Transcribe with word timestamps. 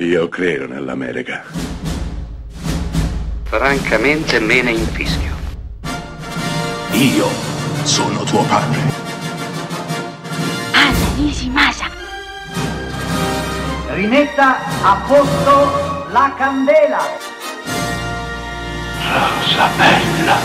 Io 0.00 0.28
credo 0.28 0.68
nell'America. 0.68 1.42
Francamente 3.42 4.38
me 4.38 4.62
ne 4.62 4.70
infischio. 4.70 5.34
Io 6.92 7.26
sono 7.82 8.22
tuo 8.22 8.44
padre. 8.44 8.78
Anna 10.72 11.14
Nishimasa. 11.16 11.86
Rimetta 13.88 14.58
a 14.84 15.04
posto 15.04 16.06
la 16.12 16.32
candela. 16.38 17.00
Rosa 19.02 19.68
bella. 19.76 20.36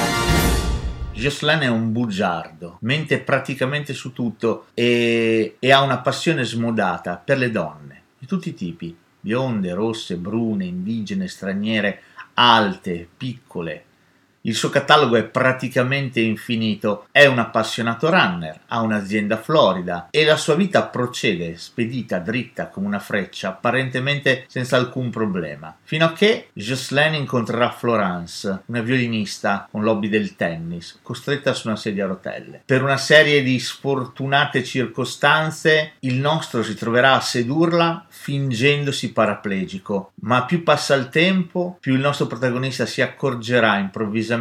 Jocelyn 1.11 1.59
è 1.59 1.67
un 1.67 1.91
bugiardo, 1.91 2.77
mente 2.81 3.19
praticamente 3.19 3.93
su 3.93 4.13
tutto 4.13 4.65
e, 4.73 5.57
e 5.59 5.71
ha 5.71 5.81
una 5.83 5.99
passione 5.99 6.43
smodata 6.43 7.21
per 7.23 7.37
le 7.37 7.51
donne, 7.51 8.01
di 8.17 8.25
tutti 8.25 8.49
i 8.49 8.55
tipi, 8.55 8.97
bionde, 9.23 9.73
rosse, 9.73 10.17
brune, 10.17 10.65
indigene, 10.65 11.29
straniere, 11.29 12.01
alte, 12.33 13.07
piccole. 13.15 13.85
Il 14.45 14.55
suo 14.55 14.67
catalogo 14.67 15.15
è 15.15 15.23
praticamente 15.23 16.19
infinito, 16.19 17.07
è 17.11 17.25
un 17.27 17.39
appassionato 17.39 18.09
runner, 18.09 18.59
ha 18.67 18.81
un'azienda 18.81 19.37
florida 19.37 20.09
e 20.09 20.25
la 20.25 20.35
sua 20.35 20.55
vita 20.55 20.83
procede 20.83 21.55
spedita 21.55 22.19
dritta 22.19 22.67
come 22.67 22.87
una 22.87 22.99
freccia, 22.99 23.47
apparentemente 23.47 24.43
senza 24.49 24.75
alcun 24.75 25.09
problema, 25.11 25.73
fino 25.83 26.03
a 26.03 26.11
che 26.11 26.49
Jocelyn 26.51 27.13
incontrerà 27.13 27.71
Florence, 27.71 28.63
una 28.65 28.81
violinista 28.81 29.65
con 29.71 29.81
l'hobby 29.81 30.09
del 30.09 30.35
tennis, 30.35 30.99
costretta 31.01 31.53
su 31.53 31.69
una 31.69 31.77
sedia 31.77 32.03
a 32.03 32.09
rotelle. 32.09 32.63
Per 32.65 32.83
una 32.83 32.97
serie 32.97 33.43
di 33.43 33.57
sfortunate 33.59 34.61
circostanze, 34.65 35.93
il 35.99 36.15
nostro 36.15 36.63
si 36.63 36.75
troverà 36.75 37.13
a 37.13 37.21
sedurla 37.21 38.07
fingendosi 38.09 39.13
paraplegico, 39.13 40.11
ma 40.15 40.43
più 40.43 40.63
passa 40.63 40.95
il 40.95 41.07
tempo, 41.07 41.77
più 41.79 41.93
il 41.93 42.01
nostro 42.01 42.27
protagonista 42.27 42.85
si 42.85 43.01
accorgerà 43.01 43.77
improvvisamente 43.77 44.31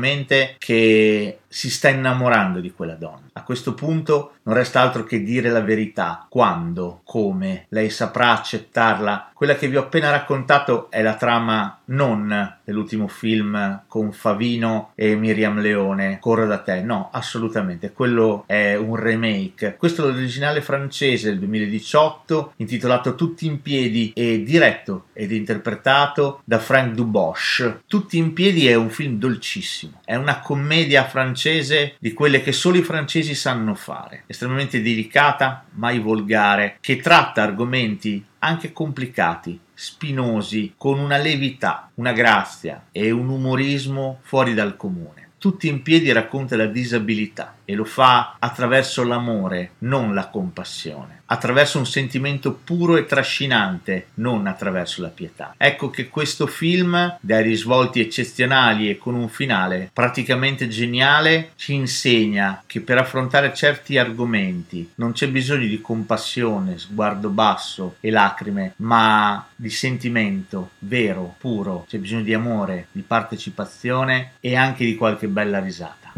che 0.59 1.39
si 1.53 1.69
sta 1.71 1.91
innamorando 1.91 2.61
di 2.61 2.73
quella 2.73 2.95
donna. 2.95 3.29
A 3.35 3.43
questo 3.43 3.75
punto 3.75 4.37
non 4.45 4.55
resta 4.55 4.81
altro 4.81 5.05
che 5.05 5.23
dire 5.23 5.51
la 5.51 5.61
verità. 5.61 6.27
Quando, 6.29 7.03
come, 7.05 7.67
lei 7.69 7.91
saprà 7.91 8.31
accettarla. 8.33 9.31
Quella 9.35 9.55
che 9.55 9.69
vi 9.69 9.77
ho 9.77 9.83
appena 9.83 10.11
raccontato 10.11 10.91
è 10.91 11.03
la 11.03 11.15
trama 11.15 11.81
non 11.87 12.57
dell'ultimo 12.65 13.07
film 13.07 13.83
con 13.87 14.13
Favino 14.13 14.93
e 14.95 15.15
Miriam 15.15 15.61
Leone, 15.61 16.19
Corro 16.21 16.47
da 16.47 16.59
te. 16.59 16.81
No, 16.81 17.11
assolutamente. 17.13 17.93
Quello 17.93 18.45
è 18.47 18.75
un 18.75 18.97
remake. 18.97 19.77
Questo 19.77 20.03
è 20.03 20.11
l'originale 20.11 20.63
francese 20.63 21.29
del 21.29 21.39
2018, 21.39 22.55
intitolato 22.57 23.15
Tutti 23.15 23.47
in 23.47 23.61
piedi 23.61 24.13
e 24.15 24.43
diretto 24.43 25.07
ed 25.13 25.33
interpretato 25.33 26.41
da 26.45 26.59
Frank 26.59 26.95
Dubosch. 26.95 27.83
Tutti 27.87 28.17
in 28.17 28.33
piedi 28.33 28.69
è 28.69 28.75
un 28.75 28.89
film 28.89 29.19
dolcissimo. 29.19 30.01
È 30.05 30.15
una 30.15 30.41
commedia 30.41 31.05
francese 31.05 31.41
francese 31.43 31.97
di 31.99 32.13
quelle 32.13 32.41
che 32.41 32.53
solo 32.53 32.77
i 32.77 32.83
francesi 32.83 33.35
sanno 33.35 33.75
fare, 33.75 34.23
estremamente 34.29 34.81
delicata, 34.81 35.65
mai 35.73 35.99
volgare, 35.99 36.77
che 36.81 36.99
tratta 36.99 37.43
argomenti 37.43 38.25
anche 38.39 38.73
complicati, 38.73 39.59
spinosi, 39.75 40.75
con 40.77 41.01
una 41.01 41.17
levità, 41.17 41.91
una 41.95 42.13
grazia 42.13 42.87
e 42.93 43.11
un 43.11 43.29
umorismo 43.29 44.21
fuori 44.23 44.55
dal 44.55 44.77
comune. 44.77 45.22
Tutti 45.43 45.67
in 45.67 45.83
piedi 45.83 46.13
racconta 46.13 46.55
la 46.55 46.67
disabilità 46.67 47.57
e 47.65 47.75
lo 47.75 47.85
fa 47.85 48.37
attraverso 48.39 49.03
l'amore, 49.03 49.73
non 49.79 50.15
la 50.15 50.29
compassione, 50.29 51.23
attraverso 51.27 51.79
un 51.79 51.87
sentimento 51.87 52.53
puro 52.53 52.97
e 52.97 53.07
trascinante, 53.07 54.09
non 54.15 54.47
attraverso 54.47 55.03
la 55.03 55.09
pietà. 55.09 55.55
Ecco 55.57 55.91
che 55.91 56.09
questo 56.09 56.47
film, 56.47 57.17
dai 57.21 57.43
risvolti 57.43 58.01
eccezionali 58.01 58.89
e 58.89 58.99
con 58.99 59.15
un 59.15 59.29
finale 59.29 59.91
praticamente 59.93 60.69
geniale, 60.69 61.53
ci 61.57 61.75
insegna 61.75 62.63
che 62.65 62.81
per 62.81 62.99
affrontare 62.99 63.53
certi 63.53 63.99
argomenti 63.99 64.93
non 64.97 65.11
c'è 65.11 65.29
bisogno 65.29 65.67
di 65.67 65.81
compassione, 65.81 66.79
sguardo 66.79 67.31
basso 67.31 67.97
e 67.99 68.11
lacrime, 68.11 68.75
ma 68.77 69.45
di 69.57 69.71
sentimento 69.71 70.71
vero, 70.81 71.35
puro, 71.39 71.85
c'è 71.89 71.99
bisogno 71.99 72.23
di 72.23 72.35
amore, 72.35 72.87
di 72.93 73.03
partecipazione 73.03 74.33
e 74.39 74.55
anche 74.55 74.85
di 74.85 74.95
qualche 74.95 75.29
bella 75.33 75.59
risata. 75.61 76.13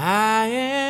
I 0.00 0.46
am 0.46 0.87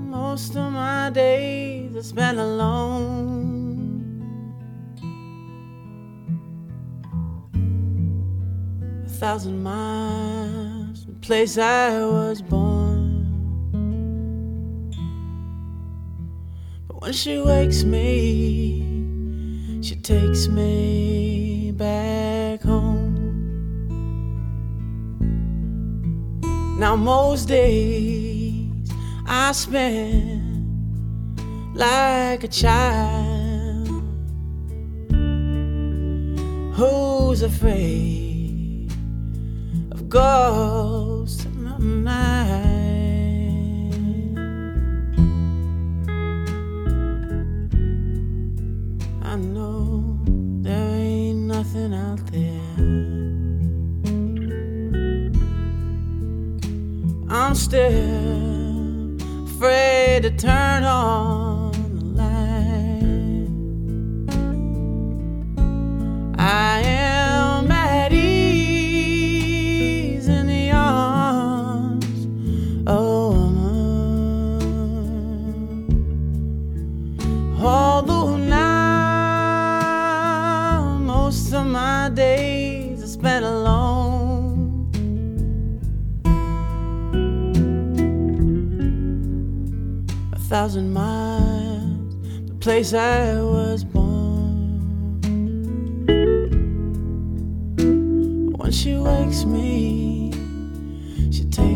most 0.08 0.56
of 0.56 0.72
my 0.72 1.12
days 1.12 1.96
are 1.96 2.02
spent 2.02 2.40
alone. 2.40 4.24
A 9.06 9.10
thousand 9.10 9.62
miles 9.62 11.04
from 11.04 11.14
the 11.14 11.20
place 11.20 11.60
I 11.60 12.00
was 12.00 12.42
born. 12.42 12.90
But 16.88 17.02
when 17.04 17.14
she 17.14 17.38
wakes 17.38 17.84
me, 17.84 18.82
she 19.84 19.96
takes 19.96 20.48
me 20.48 21.41
Now, 26.92 26.98
most 26.98 27.48
days 27.48 28.70
I 29.26 29.54
spend 29.54 30.44
like 31.74 32.44
a 32.44 32.50
child 32.50 33.88
who's 36.76 37.44
afraid 37.44 38.92
of 39.94 40.10
ghosts 40.10 41.01
still 57.72 59.16
afraid 59.46 60.24
to 60.24 60.32
turn 60.32 60.84
on 60.84 61.72
the 61.96 62.04
light. 62.20 63.48
I 66.38 66.82
am 66.84 67.72
at 67.72 68.12
ease 68.12 69.08
in 70.28 70.48
the 70.48 70.72
arms 70.72 72.26
of 72.88 72.98
a 72.98 73.30
woman. 73.30 73.96
Although 77.58 78.36
now 78.36 79.78
most 80.98 81.54
of 81.54 81.66
my 81.68 82.10
days 82.10 83.02
are 83.02 83.08
spent 83.08 83.46
alone. 83.46 83.81
Thousand 90.52 90.92
miles, 90.92 92.14
the 92.46 92.54
place 92.56 92.94
I 92.94 93.42
was 93.42 93.86
born. 93.86 94.82
When 98.58 98.72
she 98.74 98.96
wakes 98.96 99.46
me, 99.46 100.34
she 101.32 101.46
takes 101.46 101.71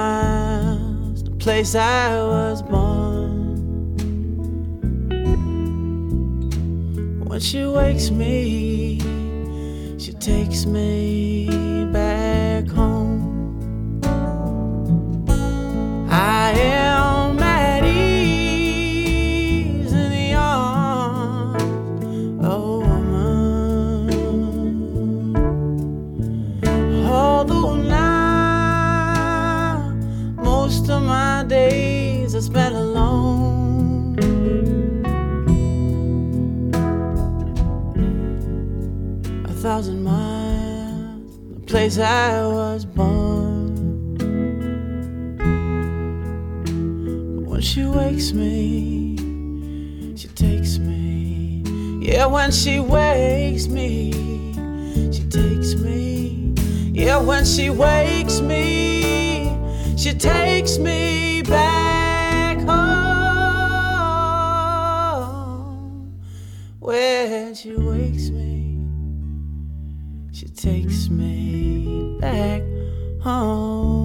miles, 0.00 1.22
the 1.24 1.30
place 1.44 1.74
I 1.74 2.16
was 2.34 2.62
born. 2.62 3.40
When 7.28 7.40
she 7.40 7.64
wakes 7.64 8.10
me, 8.10 8.98
she 9.98 10.12
takes 10.12 10.66
me 10.66 11.59
thousand 39.60 40.02
miles, 40.02 41.38
the 41.52 41.60
place 41.66 41.98
I 41.98 42.46
was 42.46 42.86
born. 42.86 44.16
But 47.36 47.44
when 47.46 47.60
she 47.60 47.84
wakes 47.84 48.32
me, 48.32 49.16
she 50.16 50.28
takes 50.28 50.78
me. 50.78 51.62
Yeah, 52.00 52.24
when 52.24 52.50
she 52.50 52.80
wakes 52.80 53.68
me, 53.68 54.12
she 55.12 55.24
takes 55.28 55.74
me. 55.74 56.54
Yeah, 56.94 57.18
when 57.18 57.44
she 57.44 57.68
wakes 57.68 58.40
me, 58.40 59.54
she 59.98 60.14
takes 60.14 60.78
me 60.78 61.19
home. 73.30 73.99